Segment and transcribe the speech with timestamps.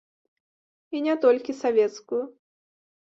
[0.95, 2.23] І не толькі савецкую.